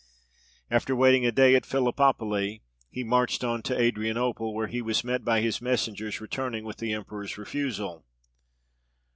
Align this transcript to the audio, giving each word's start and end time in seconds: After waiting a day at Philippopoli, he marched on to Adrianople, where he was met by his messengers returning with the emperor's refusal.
After 0.71 0.95
waiting 0.95 1.27
a 1.27 1.31
day 1.31 1.53
at 1.53 1.63
Philippopoli, 1.63 2.63
he 2.89 3.03
marched 3.03 3.43
on 3.43 3.61
to 3.61 3.77
Adrianople, 3.79 4.51
where 4.51 4.65
he 4.65 4.81
was 4.81 5.03
met 5.03 5.23
by 5.23 5.41
his 5.41 5.61
messengers 5.61 6.19
returning 6.19 6.65
with 6.65 6.77
the 6.77 6.91
emperor's 6.91 7.37
refusal. 7.37 8.03